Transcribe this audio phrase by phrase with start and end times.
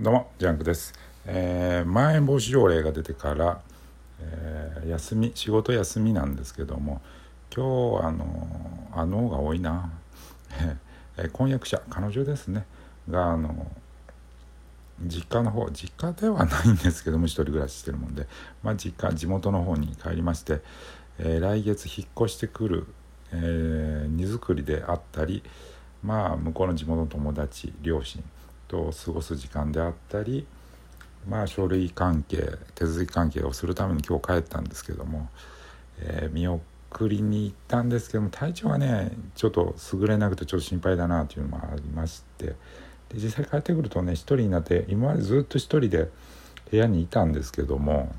[0.00, 0.94] どうもジャンクです、
[1.26, 3.60] えー、まん延防止条例が出てから、
[4.20, 7.02] えー休み仕事休みなんですけども
[7.52, 9.90] 今日あのあのが多いな、
[11.18, 12.64] えー婚約者彼女ですね。
[13.10, 13.72] があの
[15.02, 18.28] 実家の方実家ではないんですけども一人暮らししてるもんで、
[18.62, 20.62] まあ、実家地元の方に帰りまして、
[21.18, 22.86] えー来月引っ越してくる、
[23.32, 25.42] えー荷造りであったり
[26.04, 28.22] まあ向こうの地元の友達両親
[28.68, 30.46] と過ごす時間であったり
[31.28, 35.28] まあ書類関係手続き関係をするために今日帰ったんですけども、
[36.00, 36.46] えー見
[36.90, 42.54] 送りに行ったんですけども体調がねちょっと優れなくてちょっと心配だなというのもありましてで
[43.14, 46.08] 実際帰ってくるとね一人になって今までずっと一人で
[46.70, 48.10] 部屋にいたんですけども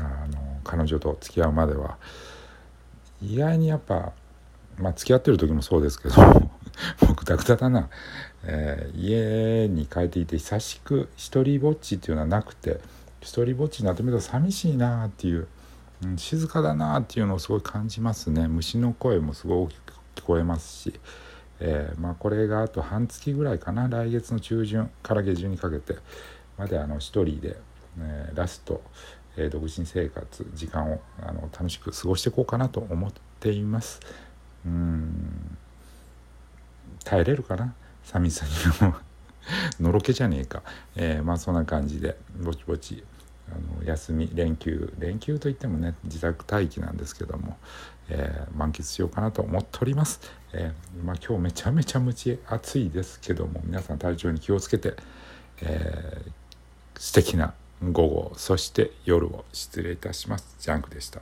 [0.00, 1.98] あの彼女と付き合うまでは
[3.20, 4.12] 意外にやっぱ
[4.78, 6.14] まあ付き合ってる時もそうですけど
[7.02, 7.88] もうぐだぐだだな、
[8.44, 12.80] えー家に帰っていて久しく一人ぼっちっていうのはなくて
[13.20, 15.48] 一人ぼっちになってみると寂しいなっていう、
[16.04, 21.00] うん静かだなっていうのをすごい感じますね虫の声もすごい大きく聞こえますし、
[21.60, 25.94] えーまあ、これがあと半月ぐらいかな来月の中旬から下旬にかけて
[26.58, 27.56] まであの一人で、
[28.00, 28.82] えーラスト、
[29.36, 34.00] え独身生活時間をあの楽しく過ごしていこうかなと思っています。
[34.66, 35.01] うん
[37.12, 37.74] 耐えれるかな？
[38.04, 38.96] 寂しさにも。
[39.80, 40.62] のろけじゃねえか、
[40.96, 43.04] えーまあそんな感じでぼちぼち
[43.50, 47.58] あの休み連休連休といってもね自宅待機なんですけども、
[48.08, 50.20] えー満喫しようかなと思っております、
[50.54, 54.94] えーまあ、今日めちゃめちゃむち暑いですけども皆さん体調に気をつけて、
[55.60, 56.32] えー
[56.98, 57.52] 素敵な
[57.82, 60.54] 午後そして夜を失礼いたします。
[60.60, 61.20] ジャンクでした。